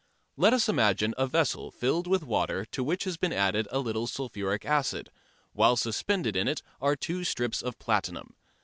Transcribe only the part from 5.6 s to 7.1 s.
suspended in it are